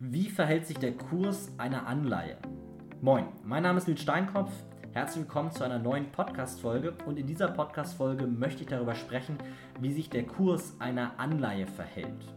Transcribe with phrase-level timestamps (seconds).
[0.00, 2.36] Wie verhält sich der Kurs einer Anleihe?
[3.00, 4.52] Moin, mein Name ist Nils Steinkopf.
[4.92, 6.94] Herzlich willkommen zu einer neuen Podcast-Folge.
[7.04, 9.38] Und in dieser Podcast-Folge möchte ich darüber sprechen,
[9.80, 12.32] wie sich der Kurs einer Anleihe verhält.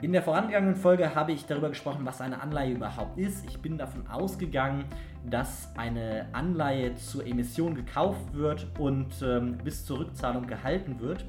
[0.00, 3.44] In der vorangegangenen Folge habe ich darüber gesprochen, was eine Anleihe überhaupt ist.
[3.44, 4.84] Ich bin davon ausgegangen,
[5.28, 11.24] dass eine Anleihe zur Emission gekauft wird und ähm, bis zur Rückzahlung gehalten wird.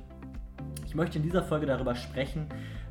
[0.90, 2.48] Ich möchte in dieser Folge darüber sprechen,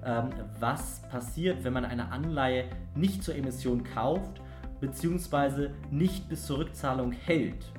[0.07, 0.31] ähm,
[0.61, 4.41] was passiert, wenn man eine Anleihe nicht zur Emission kauft
[4.81, 5.71] bzw.
[5.91, 7.73] nicht bis zur Rückzahlung hält.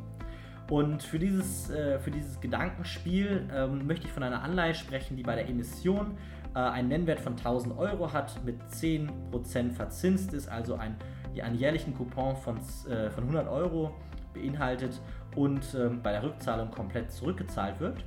[0.69, 5.23] Und für dieses, äh, für dieses Gedankenspiel ähm, möchte ich von einer Anleihe sprechen, die
[5.23, 6.17] bei der Emission
[6.53, 10.97] äh, einen Nennwert von 1000 Euro hat, mit 10% verzinst ist, also ein,
[11.41, 12.57] einen jährlichen Coupon von,
[12.89, 13.95] äh, von 100 Euro
[14.33, 14.99] beinhaltet
[15.37, 18.03] und ähm, bei der Rückzahlung komplett zurückgezahlt wird.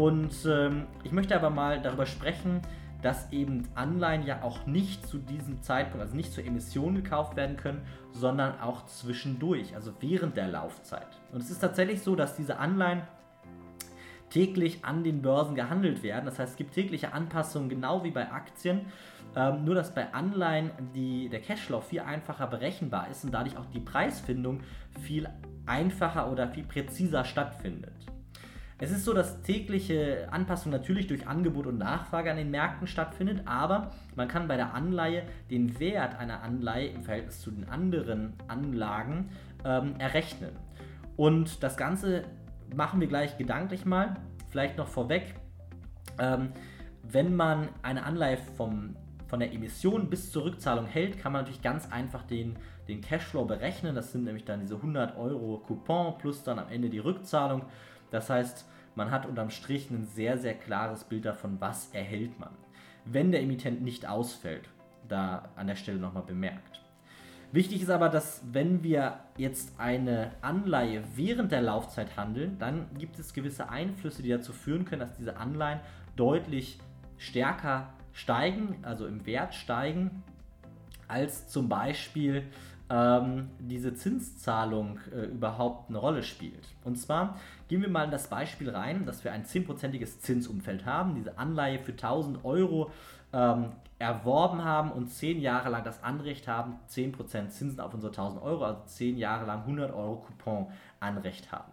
[0.00, 2.62] Und ähm, ich möchte aber mal darüber sprechen,
[3.02, 7.58] dass eben Anleihen ja auch nicht zu diesem Zeitpunkt, also nicht zur Emission gekauft werden
[7.58, 11.06] können, sondern auch zwischendurch, also während der Laufzeit.
[11.32, 13.02] Und es ist tatsächlich so, dass diese Anleihen
[14.30, 16.24] täglich an den Börsen gehandelt werden.
[16.24, 18.86] Das heißt, es gibt tägliche Anpassungen, genau wie bei Aktien.
[19.36, 23.66] Ähm, nur dass bei Anleihen die, der Cashflow viel einfacher berechenbar ist und dadurch auch
[23.66, 24.62] die Preisfindung
[25.02, 25.28] viel
[25.66, 27.92] einfacher oder viel präziser stattfindet.
[28.82, 33.42] Es ist so, dass tägliche Anpassung natürlich durch Angebot und Nachfrage an den Märkten stattfindet,
[33.44, 38.32] aber man kann bei der Anleihe den Wert einer Anleihe im Verhältnis zu den anderen
[38.48, 39.28] Anlagen
[39.66, 40.52] ähm, errechnen.
[41.18, 42.24] Und das Ganze
[42.74, 44.16] machen wir gleich gedanklich mal.
[44.48, 45.34] Vielleicht noch vorweg,
[46.18, 46.52] ähm,
[47.02, 51.60] wenn man eine Anleihe vom, von der Emission bis zur Rückzahlung hält, kann man natürlich
[51.60, 52.56] ganz einfach den,
[52.88, 53.94] den Cashflow berechnen.
[53.94, 57.66] Das sind nämlich dann diese 100 Euro Coupon plus dann am Ende die Rückzahlung.
[58.10, 62.50] Das heißt, man hat unterm Strich ein sehr, sehr klares Bild davon, was erhält man.
[63.04, 64.68] Wenn der Emittent nicht ausfällt,
[65.08, 66.80] da an der Stelle nochmal bemerkt.
[67.52, 73.18] Wichtig ist aber, dass wenn wir jetzt eine Anleihe während der Laufzeit handeln, dann gibt
[73.18, 75.80] es gewisse Einflüsse, die dazu führen können, dass diese Anleihen
[76.14, 76.78] deutlich
[77.18, 80.22] stärker steigen, also im Wert steigen,
[81.08, 82.44] als zum Beispiel
[82.90, 86.66] ähm, diese Zinszahlung äh, überhaupt eine Rolle spielt.
[86.84, 91.14] Und zwar gehen wir mal in das Beispiel rein, dass wir ein 10%iges Zinsumfeld haben,
[91.14, 92.90] diese Anleihe für 1000 Euro
[93.32, 98.42] ähm, erworben haben und 10 Jahre lang das Anrecht haben, 10% Zinsen auf unsere 1000
[98.42, 101.72] Euro, also 10 Jahre lang 100 Euro Coupon-Anrecht haben.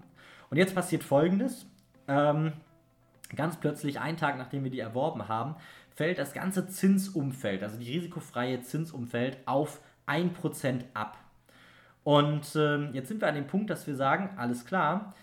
[0.51, 1.65] Und jetzt passiert folgendes.
[2.07, 2.53] Ähm,
[3.35, 5.55] ganz plötzlich, einen Tag nachdem wir die erworben haben,
[5.95, 11.17] fällt das ganze Zinsumfeld, also die risikofreie Zinsumfeld, auf 1% ab.
[12.03, 15.13] Und äh, jetzt sind wir an dem Punkt, dass wir sagen, alles klar,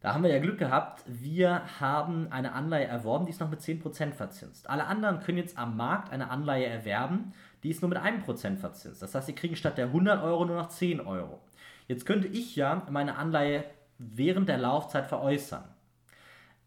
[0.00, 3.60] da haben wir ja Glück gehabt, wir haben eine Anleihe erworben, die ist noch mit
[3.60, 4.68] 10% verzinst.
[4.68, 7.32] Alle anderen können jetzt am Markt eine Anleihe erwerben,
[7.62, 9.02] die ist nur mit 1% verzinst.
[9.02, 11.40] Das heißt, sie kriegen statt der 100 Euro nur noch 10 Euro.
[11.88, 13.64] Jetzt könnte ich ja meine Anleihe
[13.98, 15.64] während der Laufzeit veräußern.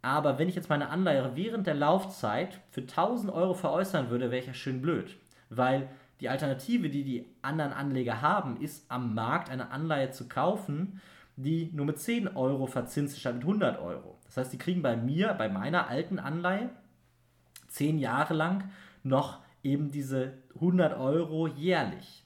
[0.01, 4.41] Aber wenn ich jetzt meine Anleihe während der Laufzeit für 1000 Euro veräußern würde, wäre
[4.41, 5.17] ich ja schön blöd.
[5.49, 11.01] Weil die Alternative, die die anderen Anleger haben, ist am Markt eine Anleihe zu kaufen,
[11.37, 14.17] die nur mit 10 Euro verzinst statt mit 100 Euro.
[14.25, 16.69] Das heißt, die kriegen bei mir, bei meiner alten Anleihe,
[17.69, 18.69] 10 Jahre lang
[19.03, 22.25] noch eben diese 100 Euro jährlich.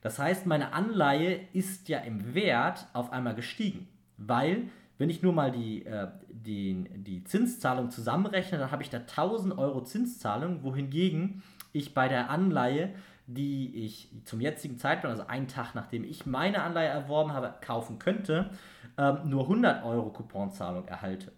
[0.00, 5.32] Das heißt, meine Anleihe ist ja im Wert auf einmal gestiegen, weil wenn ich nur
[5.32, 11.42] mal die, äh, die, die Zinszahlung zusammenrechne, dann habe ich da 1000 Euro Zinszahlung, wohingegen
[11.72, 12.94] ich bei der Anleihe,
[13.26, 17.98] die ich zum jetzigen Zeitpunkt, also einen Tag nachdem ich meine Anleihe erworben habe, kaufen
[17.98, 18.50] könnte,
[18.96, 21.32] ähm, nur 100 Euro Couponzahlung erhalte.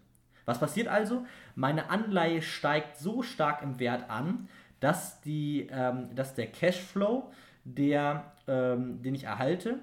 [0.45, 1.25] Was passiert also?
[1.55, 4.47] Meine Anleihe steigt so stark im Wert an,
[4.79, 7.31] dass, die, ähm, dass der Cashflow,
[7.63, 9.79] der, ähm, den ich erhalte,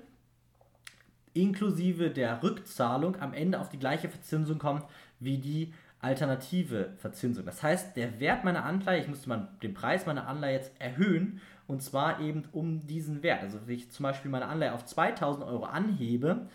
[1.40, 4.84] inklusive der Rückzahlung am Ende auf die gleiche Verzinsung kommt
[5.20, 7.44] wie die alternative Verzinsung.
[7.44, 11.40] Das heißt, der Wert meiner Anleihe, ich müsste mal den Preis meiner Anleihe jetzt erhöhen
[11.66, 13.42] und zwar eben um diesen Wert.
[13.42, 16.48] Also wenn ich zum Beispiel meine Anleihe auf 2000 Euro anhebe,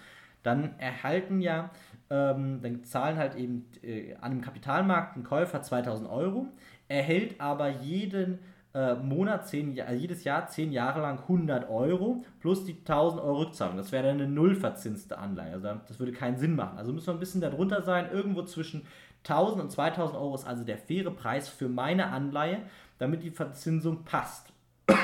[0.43, 1.71] dann erhalten ja,
[2.09, 6.47] ähm, dann zahlen halt eben äh, an einem Kapitalmarkt ein Käufer 2000 Euro,
[6.87, 8.39] erhält aber jeden
[8.73, 13.39] äh, Monat, zehn, äh, jedes Jahr 10 Jahre lang 100 Euro plus die 1000 Euro
[13.39, 13.77] Rückzahlung.
[13.77, 15.53] Das wäre dann eine nullverzinste Anleihe.
[15.53, 16.77] Also das würde keinen Sinn machen.
[16.77, 18.09] Also müssen wir ein bisschen darunter sein.
[18.11, 18.85] Irgendwo zwischen
[19.23, 22.63] 1000 und 2000 Euro ist also der faire Preis für meine Anleihe,
[22.97, 24.51] damit die Verzinsung passt.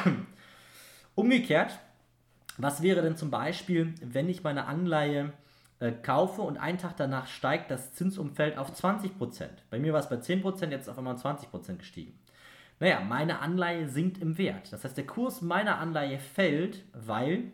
[1.15, 1.79] Umgekehrt,
[2.57, 5.31] was wäre denn zum Beispiel, wenn ich meine Anleihe
[5.79, 9.11] äh, kaufe und einen Tag danach steigt das Zinsumfeld auf 20%?
[9.69, 12.19] Bei mir war es bei 10%, jetzt ist auf einmal 20% gestiegen.
[12.79, 14.71] Naja, meine Anleihe sinkt im Wert.
[14.71, 17.51] Das heißt, der Kurs meiner Anleihe fällt, weil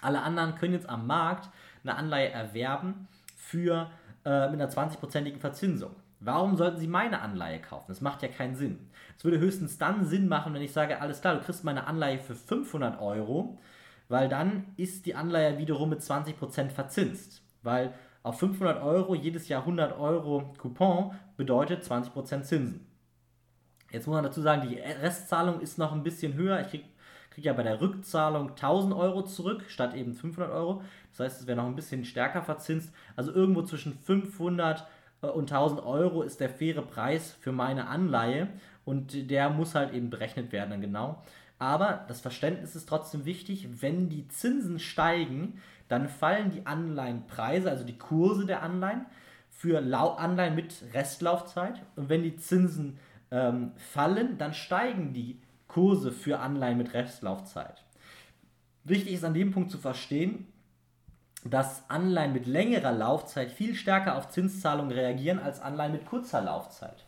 [0.00, 1.50] alle anderen können jetzt am Markt
[1.82, 3.90] eine Anleihe erwerben für
[4.24, 5.94] äh, mit einer 20-prozentigen Verzinsung.
[6.20, 7.86] Warum sollten Sie meine Anleihe kaufen?
[7.88, 8.90] Das macht ja keinen Sinn.
[9.16, 12.18] Es würde höchstens dann Sinn machen, wenn ich sage, alles klar, du kriegst meine Anleihe
[12.18, 13.58] für 500 Euro,
[14.08, 17.42] weil dann ist die Anleihe wiederum mit 20% verzinst.
[17.62, 17.92] Weil
[18.22, 22.87] auf 500 Euro jedes Jahr 100 Euro Coupon bedeutet 20% Zinsen.
[23.90, 26.60] Jetzt muss man dazu sagen, die Restzahlung ist noch ein bisschen höher.
[26.60, 26.84] Ich kriege
[27.38, 30.82] krieg ja bei der Rückzahlung 1000 Euro zurück statt eben 500 Euro.
[31.12, 32.92] Das heißt, es wäre noch ein bisschen stärker verzinst.
[33.14, 34.86] Also irgendwo zwischen 500
[35.22, 38.48] äh, und 1000 Euro ist der faire Preis für meine Anleihe
[38.84, 41.22] und der muss halt eben berechnet werden dann genau.
[41.60, 47.84] Aber das Verständnis ist trotzdem wichtig, wenn die Zinsen steigen, dann fallen die Anleihenpreise, also
[47.84, 49.06] die Kurse der Anleihen,
[49.50, 51.82] für Anleihen mit Restlaufzeit.
[51.96, 52.98] Und wenn die Zinsen
[53.30, 57.84] ähm, fallen, dann steigen die Kurse für Anleihen mit Restlaufzeit.
[58.84, 60.46] Wichtig ist an dem Punkt zu verstehen,
[61.44, 67.04] dass Anleihen mit längerer Laufzeit viel stärker auf Zinszahlungen reagieren als Anleihen mit kurzer Laufzeit.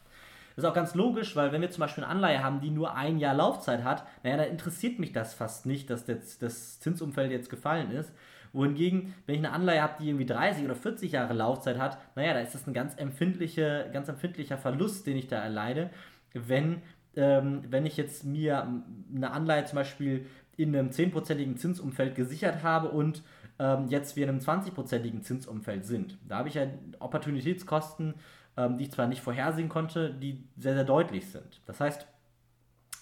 [0.55, 2.95] Das ist auch ganz logisch, weil wenn wir zum Beispiel eine Anleihe haben, die nur
[2.95, 7.31] ein Jahr Laufzeit hat, naja, dann interessiert mich das fast nicht, dass das, das Zinsumfeld
[7.31, 8.13] jetzt gefallen ist.
[8.53, 12.35] Wohingegen, wenn ich eine Anleihe habe, die irgendwie 30 oder 40 Jahre Laufzeit hat, naja,
[12.35, 15.91] da ist das ein ganz, empfindliche, ganz empfindlicher Verlust, den ich da erleide,
[16.33, 16.83] wenn,
[17.17, 18.67] ähm, wenn ich jetzt mir
[19.15, 20.27] eine Anleihe zum Beispiel
[20.57, 23.23] in einem 10%igen Zinsumfeld gesichert habe und
[23.59, 26.19] ähm, jetzt wir in einem 20%igen Zinsumfeld sind.
[26.27, 26.67] Da habe ich ja
[26.99, 28.15] Opportunitätskosten,
[28.57, 31.61] ähm, die ich zwar nicht vorhersehen konnte, die sehr, sehr deutlich sind.
[31.67, 32.07] Das heißt,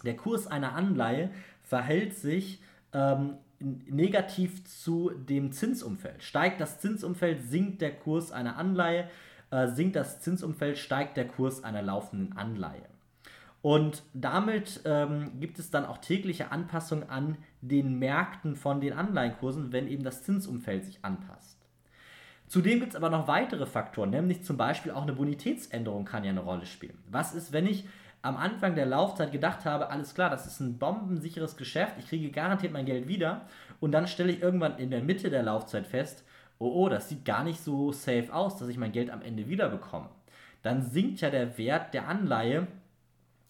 [0.05, 1.31] der Kurs einer Anleihe
[1.63, 2.63] verhält sich
[2.93, 6.23] ähm, negativ zu dem Zinsumfeld.
[6.23, 9.09] Steigt das Zinsumfeld, sinkt der Kurs einer Anleihe,
[9.51, 12.87] äh, sinkt das Zinsumfeld, steigt der Kurs einer laufenden Anleihe.
[13.61, 19.73] Und damit ähm, gibt es dann auch tägliche Anpassungen an den Märkten von den Anleihenkursen,
[19.73, 21.59] wenn eben das Zinsumfeld sich anpasst.
[22.47, 26.31] Zudem gibt es aber noch weitere Faktoren, nämlich zum Beispiel auch eine Bonitätsänderung kann ja
[26.31, 26.97] eine Rolle spielen.
[27.11, 27.85] Was ist, wenn ich
[28.23, 32.31] am Anfang der Laufzeit gedacht habe, alles klar, das ist ein bombensicheres Geschäft, ich kriege
[32.31, 33.43] garantiert mein Geld wieder
[33.81, 36.25] und dann stelle ich irgendwann in der Mitte der Laufzeit fest,
[36.59, 39.49] oh oh, das sieht gar nicht so safe aus, dass ich mein Geld am Ende
[39.49, 40.09] wieder bekomme.
[40.63, 42.67] Dann sinkt ja der Wert der Anleihe,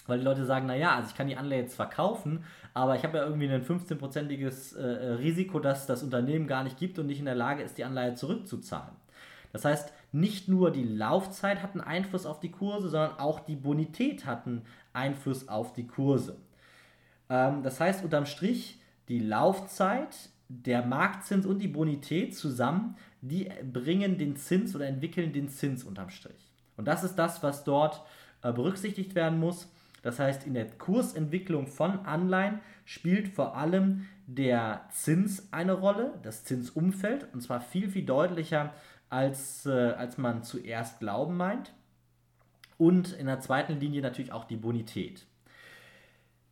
[0.07, 2.45] weil die Leute sagen, naja, also ich kann die Anleihe jetzt verkaufen,
[2.75, 6.99] aber ich habe ja irgendwie ein 15-prozentiges äh, Risiko, dass das Unternehmen gar nicht gibt
[6.99, 8.95] und nicht in der Lage ist, die Anleihe zurückzuzahlen.
[9.53, 13.57] Das heißt, nicht nur die Laufzeit hat einen Einfluss auf die Kurse, sondern auch die
[13.57, 14.63] Bonität hat einen
[14.93, 16.39] Einfluss auf die Kurse.
[17.29, 24.17] Ähm, das heißt, unterm Strich, die Laufzeit, der Marktzins und die Bonität zusammen, die bringen
[24.17, 26.53] den Zins oder entwickeln den Zins unterm Strich.
[26.77, 28.03] Und das ist das, was dort
[28.43, 29.69] äh, berücksichtigt werden muss.
[30.03, 36.45] Das heißt, in der Kursentwicklung von Anleihen spielt vor allem der Zins eine Rolle, das
[36.45, 38.73] Zinsumfeld, und zwar viel, viel deutlicher
[39.11, 41.73] als, äh, als man zuerst glauben meint.
[42.77, 45.27] Und in der zweiten Linie natürlich auch die Bonität.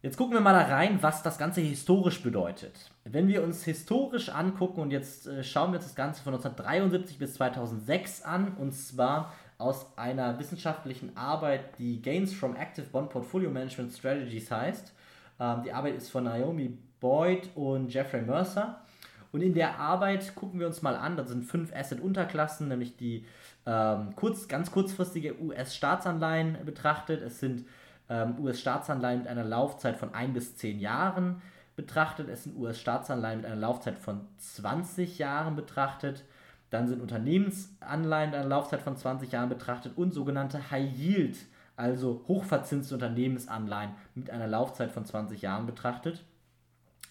[0.03, 2.91] Jetzt gucken wir mal da rein, was das Ganze historisch bedeutet.
[3.05, 7.19] Wenn wir uns historisch angucken und jetzt äh, schauen wir uns das Ganze von 1973
[7.19, 13.51] bis 2006 an, und zwar aus einer wissenschaftlichen Arbeit, die Gains from Active Bond Portfolio
[13.51, 14.93] Management Strategies heißt.
[15.41, 18.81] Ähm, die Arbeit ist von Naomi Boyd und Jeffrey Mercer.
[19.37, 23.27] Und in der Arbeit gucken wir uns mal an, da sind fünf Asset-Unterklassen, nämlich die
[23.67, 27.21] ähm, kurz, ganz kurzfristige US-Staatsanleihen betrachtet.
[27.21, 27.67] Es sind
[28.09, 31.43] ähm, US-Staatsanleihen mit einer Laufzeit von ein bis zehn Jahren
[31.77, 32.31] betrachtet.
[32.31, 36.25] Es sind US-Staatsanleihen mit einer Laufzeit von 20 Jahren betrachtet.
[36.71, 41.37] Dann sind Unternehmensanleihen mit einer Laufzeit von 20 Jahren betrachtet und sogenannte High Yield,
[41.77, 46.25] also hochverzinste Unternehmensanleihen mit einer Laufzeit von 20 Jahren betrachtet.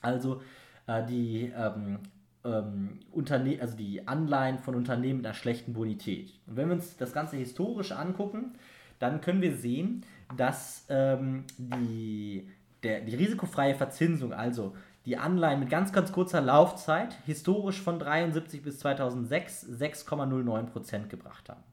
[0.02, 0.42] Also
[0.88, 2.00] äh, die ähm,
[2.46, 6.34] ähm, Unterne also die Anleihen von Unternehmen mit einer schlechten Bonität.
[6.48, 8.54] Und wenn wir uns das Ganze historisch angucken,
[9.00, 10.06] dann können wir sehen,
[10.38, 12.48] dass ähm, die,
[12.84, 14.76] der, die risikofreie Verzinsung, also
[15.06, 21.64] die Anleihen mit ganz, ganz kurzer Laufzeit, historisch von 73 bis 2006 6,09% gebracht haben.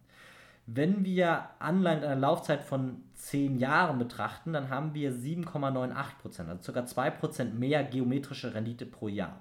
[0.67, 6.73] Wenn wir Anleihen mit einer Laufzeit von 10 Jahren betrachten, dann haben wir 7,98%, also
[6.73, 6.81] ca.
[6.81, 9.41] 2% mehr geometrische Rendite pro Jahr.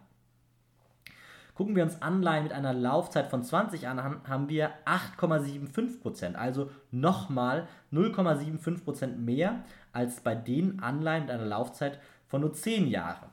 [1.62, 7.68] Gucken wir uns Anleihen mit einer Laufzeit von 20 an, haben wir 8,75%, also nochmal
[7.94, 9.62] 0,75% mehr
[9.94, 13.26] als bei den Anleihen mit einer Laufzeit von nur 10 Jahren.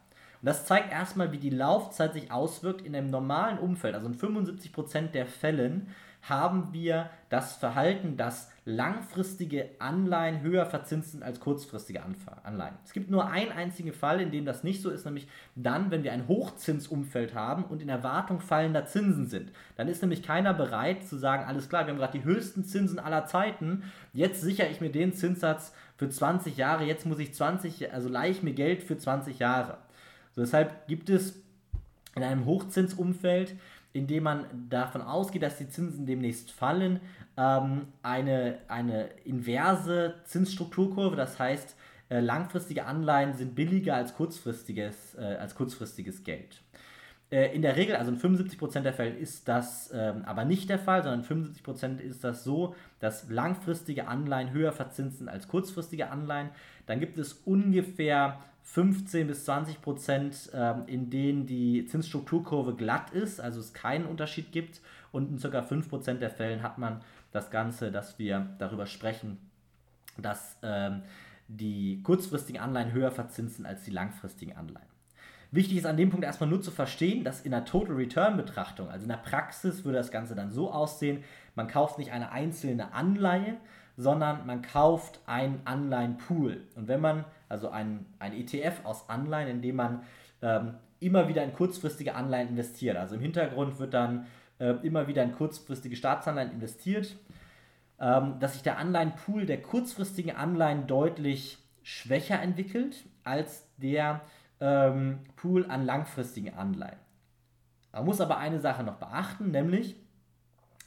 [0.42, 3.94] Und das zeigt erstmal, wie die Laufzeit sich auswirkt in einem normalen Umfeld.
[3.94, 5.88] Also in 75% der Fällen
[6.28, 12.02] haben wir das Verhalten, dass langfristige Anleihen höher verzinst sind als kurzfristige
[12.42, 12.74] Anleihen.
[12.84, 16.04] Es gibt nur einen einzigen Fall, in dem das nicht so ist, nämlich dann, wenn
[16.04, 19.52] wir ein Hochzinsumfeld haben und in Erwartung fallender Zinsen sind.
[19.76, 22.98] Dann ist nämlich keiner bereit zu sagen, alles klar, wir haben gerade die höchsten Zinsen
[22.98, 27.92] aller Zeiten, jetzt sichere ich mir den Zinssatz für 20 Jahre, jetzt muss ich 20,
[27.92, 29.78] also leihe ich mir Geld für 20 Jahre.
[30.34, 31.42] So, deshalb gibt es
[32.14, 33.56] in einem Hochzinsumfeld
[33.92, 37.00] indem man davon ausgeht, dass die Zinsen demnächst fallen,
[37.36, 41.76] ähm, eine, eine inverse Zinsstrukturkurve, das heißt,
[42.10, 46.62] äh, langfristige Anleihen sind billiger als kurzfristiges, äh, als kurzfristiges Geld.
[47.30, 50.78] Äh, in der Regel, also in 75% der Fälle ist das ähm, aber nicht der
[50.78, 56.10] Fall, sondern in 75% ist das so, dass langfristige Anleihen höher verzinst sind als kurzfristige
[56.10, 56.48] Anleihen.
[56.86, 58.38] Dann gibt es ungefähr
[58.70, 64.52] 15 bis 20 Prozent, ähm, in denen die Zinsstrukturkurve glatt ist, also es keinen Unterschied
[64.52, 64.82] gibt.
[65.10, 65.62] Und in ca.
[65.62, 67.00] 5 Prozent der Fällen hat man
[67.32, 69.38] das Ganze, dass wir darüber sprechen,
[70.18, 71.02] dass ähm,
[71.48, 74.86] die kurzfristigen Anleihen höher verzinsen als die langfristigen Anleihen.
[75.50, 78.90] Wichtig ist an dem Punkt erstmal nur zu verstehen, dass in der Total Return Betrachtung,
[78.90, 82.92] also in der Praxis, würde das Ganze dann so aussehen, man kauft nicht eine einzelne
[82.92, 83.56] Anleihe,
[83.98, 86.62] sondern man kauft einen Anleihenpool.
[86.76, 90.02] Und wenn man, also ein, ein ETF aus Anleihen, in dem man
[90.40, 92.96] ähm, immer wieder in kurzfristige Anleihen investiert.
[92.96, 94.26] Also im Hintergrund wird dann
[94.60, 97.16] äh, immer wieder in kurzfristige Staatsanleihen investiert,
[97.98, 104.20] ähm, dass sich der Anleihenpool der kurzfristigen Anleihen deutlich schwächer entwickelt als der
[104.60, 106.98] ähm, Pool an langfristigen Anleihen.
[107.90, 109.96] Man muss aber eine Sache noch beachten, nämlich,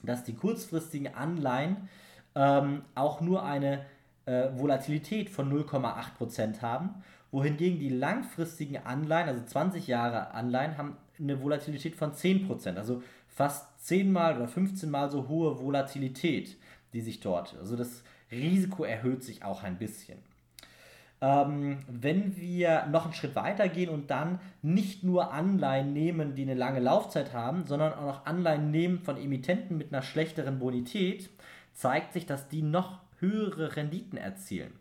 [0.02, 1.90] dass die kurzfristigen Anleihen
[2.36, 3.86] ähm, auch nur eine
[4.26, 11.42] äh, Volatilität von 0,8% haben, wohingegen die langfristigen Anleihen, also 20 Jahre Anleihen, haben eine
[11.42, 16.58] Volatilität von 10%, also fast 10 mal oder 15 mal so hohe Volatilität,
[16.94, 20.18] die sich dort, also das Risiko erhöht sich auch ein bisschen.
[21.24, 26.42] Ähm, wenn wir noch einen Schritt weiter gehen und dann nicht nur Anleihen nehmen, die
[26.42, 31.30] eine lange Laufzeit haben, sondern auch noch Anleihen nehmen von Emittenten mit einer schlechteren Bonität,
[31.74, 34.74] zeigt sich, dass die noch höhere Renditen erzielen.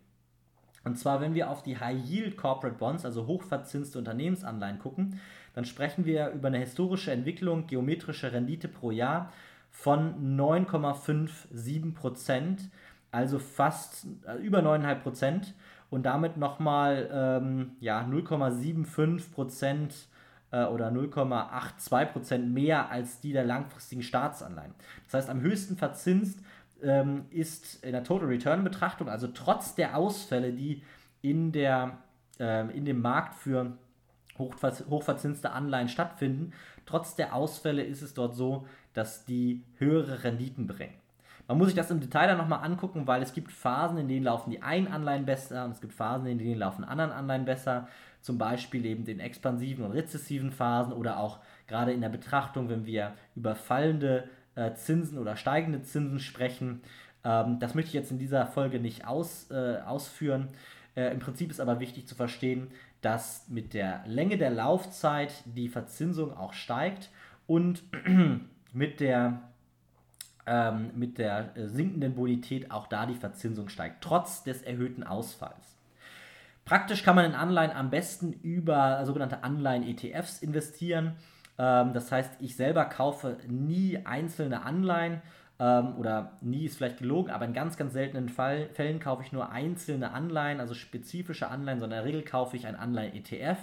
[0.85, 5.21] Und zwar, wenn wir auf die High Yield Corporate Bonds, also hochverzinste Unternehmensanleihen gucken,
[5.55, 9.33] dann sprechen wir über eine historische Entwicklung, geometrische Rendite pro Jahr
[9.71, 12.71] von 9,57 Prozent,
[13.11, 15.55] also fast äh, über 9,5 Prozent
[15.91, 19.95] und damit nochmal ähm, ja, 0,75 Prozent
[20.51, 24.75] äh, oder 0,82 Prozent mehr als die der langfristigen Staatsanleihen.
[25.05, 26.41] Das heißt, am höchsten verzinst
[26.83, 30.83] ähm, ist in der Total Return Betrachtung, also trotz der Ausfälle, die
[31.23, 31.99] in, der,
[32.39, 33.73] äh, in dem Markt für
[34.39, 36.53] hochverzinste Anleihen stattfinden,
[36.87, 40.95] trotz der Ausfälle ist es dort so, dass die höhere Renditen bringen.
[41.51, 44.25] Man muss sich das im Detail dann nochmal angucken, weil es gibt Phasen, in denen
[44.25, 47.89] laufen die einen Anleihen besser und es gibt Phasen, in denen laufen anderen Anleihen besser.
[48.21, 52.87] Zum Beispiel eben den expansiven und rezessiven Phasen oder auch gerade in der Betrachtung, wenn
[52.87, 56.81] wir über fallende äh, Zinsen oder steigende Zinsen sprechen.
[57.25, 60.49] Ähm, das möchte ich jetzt in dieser Folge nicht aus, äh, ausführen.
[60.97, 62.69] Äh, Im Prinzip ist aber wichtig zu verstehen,
[63.01, 67.11] dass mit der Länge der Laufzeit die Verzinsung auch steigt
[67.47, 67.83] und
[68.73, 69.41] mit der,
[70.47, 75.77] ähm, mit der äh, sinkenden Bonität auch da die Verzinsung steigt, trotz des erhöhten Ausfalls.
[76.65, 81.17] Praktisch kann man in Anleihen am besten über sogenannte Anleihen-ETFs investieren.
[81.61, 85.21] Ähm, das heißt, ich selber kaufe nie einzelne Anleihen
[85.59, 89.31] ähm, oder nie ist vielleicht gelogen, aber in ganz, ganz seltenen Fall, Fällen kaufe ich
[89.31, 93.59] nur einzelne Anleihen, also spezifische Anleihen, sondern in der Regel kaufe ich ein Anleihen-ETF.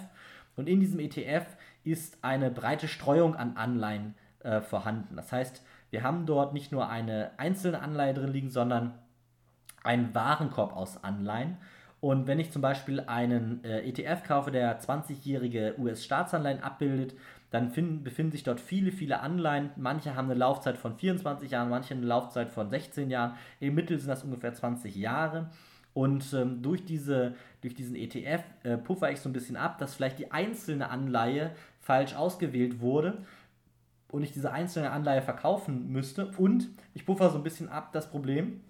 [0.54, 1.44] Und in diesem ETF
[1.82, 4.14] ist eine breite Streuung an Anleihen
[4.44, 5.16] äh, vorhanden.
[5.16, 8.94] Das heißt, wir haben dort nicht nur eine einzelne Anleihe drin liegen, sondern
[9.82, 11.56] einen Warenkorb aus Anleihen.
[12.00, 17.14] Und wenn ich zum Beispiel einen äh, ETF kaufe, der 20-jährige US-Staatsanleihen abbildet,
[17.50, 19.70] dann finden, befinden sich dort viele, viele Anleihen.
[19.76, 23.36] Manche haben eine Laufzeit von 24 Jahren, manche eine Laufzeit von 16 Jahren.
[23.60, 25.50] Im Mittel sind das ungefähr 20 Jahre.
[25.94, 29.94] Und ähm, durch, diese, durch diesen ETF äh, puffer ich so ein bisschen ab, dass
[29.94, 33.18] vielleicht die einzelne Anleihe falsch ausgewählt wurde
[34.10, 36.30] und ich diese einzelne Anleihe verkaufen müsste.
[36.36, 38.60] Und ich puffer so ein bisschen ab das Problem,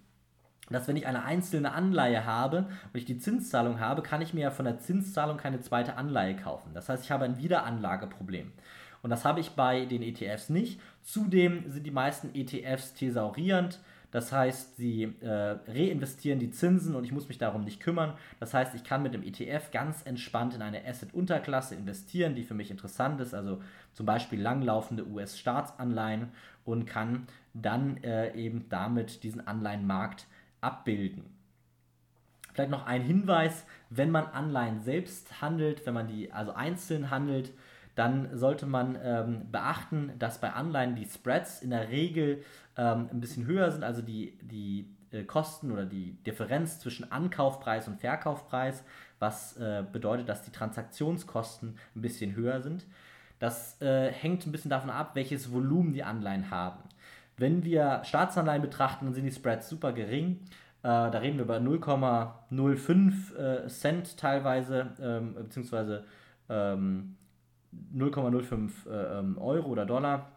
[0.70, 4.42] dass wenn ich eine einzelne Anleihe habe und ich die Zinszahlung habe, kann ich mir
[4.42, 6.72] ja von der Zinszahlung keine zweite Anleihe kaufen.
[6.74, 8.52] Das heißt, ich habe ein Wiederanlageproblem.
[9.02, 10.80] Und das habe ich bei den ETFs nicht.
[11.02, 13.80] Zudem sind die meisten ETFs thesaurierend.
[14.10, 18.14] Das heißt, sie äh, reinvestieren die Zinsen und ich muss mich darum nicht kümmern.
[18.40, 22.54] Das heißt, ich kann mit dem ETF ganz entspannt in eine Asset-Unterklasse investieren, die für
[22.54, 23.60] mich interessant ist, also
[23.92, 26.28] zum Beispiel langlaufende US-Staatsanleihen
[26.64, 30.26] und kann dann äh, eben damit diesen Anleihenmarkt
[30.60, 31.24] abbilden.
[32.52, 37.52] Vielleicht noch ein Hinweis, wenn man Anleihen selbst handelt, wenn man die also einzeln handelt,
[37.94, 42.44] dann sollte man ähm, beachten, dass bei Anleihen die Spreads in der Regel
[42.76, 47.88] ähm, ein bisschen höher sind, also die, die äh, Kosten oder die Differenz zwischen Ankaufpreis
[47.88, 48.84] und Verkaufpreis,
[49.18, 52.86] was äh, bedeutet, dass die Transaktionskosten ein bisschen höher sind.
[53.38, 56.80] Das äh, hängt ein bisschen davon ab, welches Volumen die Anleihen haben.
[57.38, 60.40] Wenn wir Staatsanleihen betrachten, dann sind die Spreads super gering.
[60.82, 66.04] Äh, da reden wir über 0,05 äh, Cent teilweise, ähm, beziehungsweise
[66.48, 67.16] ähm,
[67.96, 70.32] 0,05 äh, ähm, Euro oder Dollar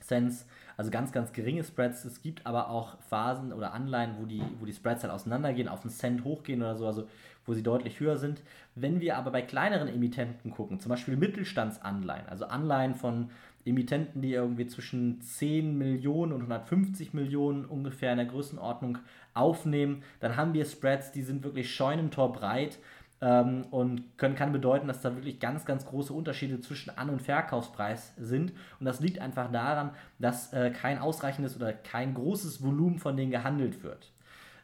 [0.00, 0.46] Cents.
[0.76, 2.04] Also ganz, ganz geringe Spreads.
[2.04, 5.82] Es gibt aber auch Phasen oder Anleihen, wo die, wo die Spreads halt auseinandergehen, auf
[5.82, 7.08] einen Cent hochgehen oder so, also
[7.46, 8.42] wo sie deutlich höher sind.
[8.74, 13.30] Wenn wir aber bei kleineren Emittenten gucken, zum Beispiel Mittelstandsanleihen, also Anleihen von
[13.64, 18.98] Emittenten, die irgendwie zwischen 10 Millionen und 150 Millionen ungefähr in der Größenordnung
[19.32, 22.78] aufnehmen, dann haben wir Spreads, die sind wirklich scheunentorbreit
[23.20, 27.22] ähm, und können, kann bedeuten, dass da wirklich ganz, ganz große Unterschiede zwischen An- und
[27.22, 28.52] Verkaufspreis sind.
[28.78, 33.30] Und das liegt einfach daran, dass äh, kein ausreichendes oder kein großes Volumen von denen
[33.30, 34.12] gehandelt wird.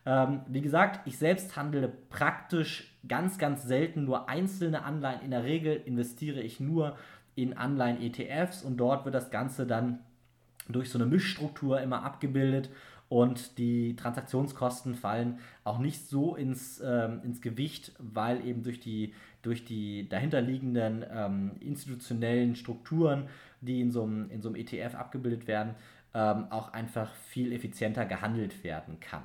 [0.07, 5.23] Ähm, wie gesagt, ich selbst handle praktisch ganz, ganz selten nur einzelne Anleihen.
[5.23, 6.97] In der Regel investiere ich nur
[7.35, 10.01] in Anleihen-ETFs und dort wird das Ganze dann
[10.69, 12.71] durch so eine Mischstruktur immer abgebildet
[13.11, 19.15] und die Transaktionskosten fallen auch nicht so ins, ähm, ins Gewicht, weil eben durch die,
[19.43, 23.29] durch die dahinterliegenden ähm, institutionellen Strukturen,
[23.61, 25.75] die in so einem, in so einem ETF abgebildet werden,
[26.15, 29.23] ähm, auch einfach viel effizienter gehandelt werden kann.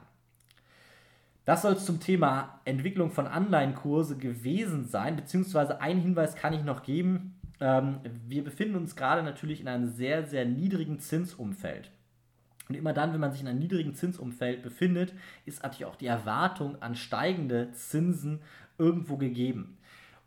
[1.46, 6.64] Das soll es zum Thema Entwicklung von Anleihenkurse gewesen sein, beziehungsweise einen Hinweis kann ich
[6.64, 7.36] noch geben.
[7.60, 11.92] Ähm, wir befinden uns gerade natürlich in einem sehr, sehr niedrigen Zinsumfeld.
[12.68, 15.14] Und immer dann, wenn man sich in einem niedrigen Zinsumfeld befindet,
[15.46, 18.42] ist natürlich auch die Erwartung an steigende Zinsen
[18.78, 19.78] irgendwo gegeben.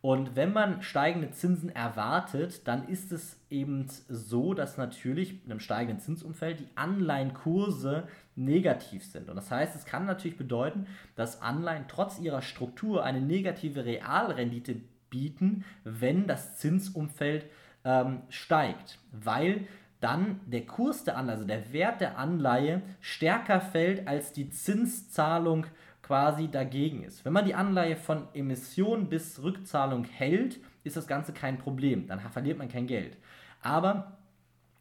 [0.01, 5.59] Und wenn man steigende Zinsen erwartet, dann ist es eben so, dass natürlich in einem
[5.59, 9.29] steigenden Zinsumfeld die Anleihenkurse negativ sind.
[9.29, 10.87] Und das heißt, es kann natürlich bedeuten,
[11.17, 14.77] dass Anleihen trotz ihrer Struktur eine negative Realrendite
[15.11, 17.47] bieten, wenn das Zinsumfeld
[17.85, 18.99] ähm, steigt.
[19.12, 19.66] Weil
[20.01, 25.66] dann der Kurs der Anleihe, also der Wert der Anleihe, stärker fällt, als die Zinszahlung
[26.03, 27.25] quasi dagegen ist.
[27.25, 32.07] Wenn man die Anleihe von Emission bis Rückzahlung hält, ist das Ganze kein Problem.
[32.07, 33.16] Dann verliert man kein Geld.
[33.61, 34.18] Aber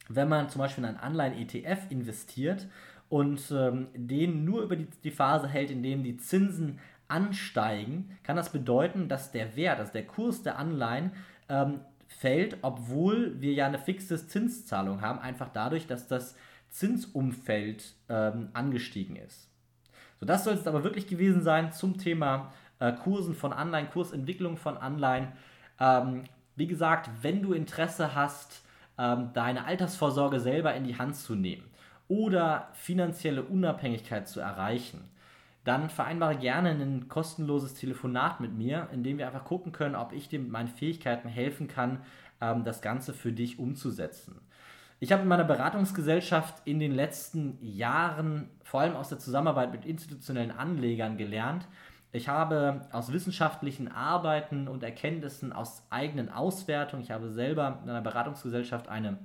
[0.08, 2.68] wenn man zum Beispiel in einen Anleihen-ETF investiert
[3.10, 8.36] und ähm, den nur über die, die Phase hält, in dem die Zinsen ansteigen, kann
[8.36, 11.12] das bedeuten, dass der Wert, also der Kurs der Anleihen,
[11.50, 16.36] ähm, fällt, obwohl wir ja eine fixe Zinszahlung haben, einfach dadurch, dass das
[16.70, 19.50] Zinsumfeld ähm, angestiegen ist.
[20.20, 24.58] So, das soll es aber wirklich gewesen sein zum Thema äh, Kursen von Anleihen, Kursentwicklung
[24.58, 25.30] von Anleihen.
[25.80, 26.24] Ähm,
[26.56, 28.63] wie gesagt, wenn du Interesse hast,
[28.98, 31.63] ähm, deine Altersvorsorge selber in die Hand zu nehmen
[32.08, 35.10] oder finanzielle Unabhängigkeit zu erreichen,
[35.68, 40.14] dann vereinbare gerne ein kostenloses Telefonat mit mir, in dem wir einfach gucken können, ob
[40.14, 42.00] ich dir mit meinen Fähigkeiten helfen kann,
[42.40, 44.40] ähm, das Ganze für dich umzusetzen.
[45.00, 49.86] Ich habe in meiner Beratungsgesellschaft in den letzten Jahren, vor allem aus der Zusammenarbeit mit
[49.86, 51.68] institutionellen Anlegern, gelernt.
[52.12, 58.02] Ich habe aus wissenschaftlichen Arbeiten und Erkenntnissen aus eigenen Auswertungen, ich habe selber in einer
[58.02, 59.20] Beratungsgesellschaft eine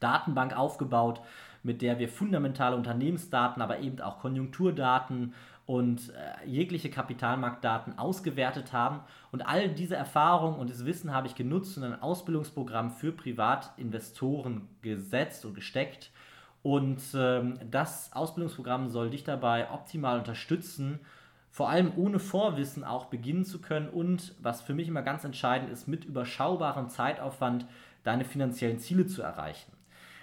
[0.00, 1.22] Datenbank aufgebaut,
[1.62, 5.34] mit der wir fundamentale Unternehmensdaten, aber eben auch Konjunkturdaten
[5.66, 9.00] und äh, jegliche Kapitalmarktdaten ausgewertet haben.
[9.30, 14.68] Und all diese Erfahrungen und das Wissen habe ich genutzt und ein Ausbildungsprogramm für Privatinvestoren
[14.82, 16.10] gesetzt und gesteckt.
[16.62, 21.00] Und ähm, das Ausbildungsprogramm soll dich dabei optimal unterstützen,
[21.50, 25.70] vor allem ohne Vorwissen auch beginnen zu können und, was für mich immer ganz entscheidend
[25.70, 27.66] ist, mit überschaubarem Zeitaufwand
[28.04, 29.70] deine finanziellen Ziele zu erreichen.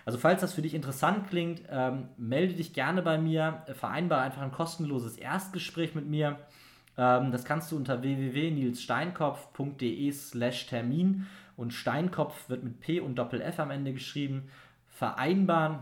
[0.06, 4.42] Also falls das für dich interessant klingt, ähm, melde dich gerne bei mir, vereinbare einfach
[4.42, 6.38] ein kostenloses Erstgespräch mit mir.
[6.98, 13.42] Ähm, das kannst du unter www.nilssteinkopf.de slash Termin und Steinkopf wird mit P und Doppel
[13.42, 14.50] F am Ende geschrieben,
[14.88, 15.80] vereinbaren.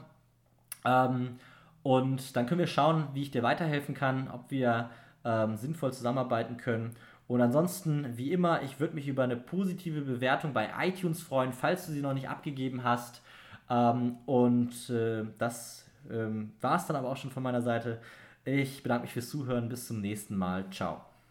[0.86, 1.40] Ähm,
[1.84, 4.90] und dann können wir schauen, wie ich dir weiterhelfen kann, ob wir
[5.24, 6.98] ähm, sinnvoll zusammenarbeiten können.
[7.28, 11.86] Und ansonsten, wie immer, ich würde mich über eine positive Bewertung bei iTunes freuen, falls
[11.86, 13.22] du sie noch nicht abgegeben hast.
[13.70, 18.02] Ähm, und äh, das ähm, war es dann aber auch schon von meiner Seite.
[18.46, 19.70] Ich bedanke mich fürs Zuhören.
[19.70, 20.70] Bis zum nächsten Mal.
[20.72, 21.07] Ciao.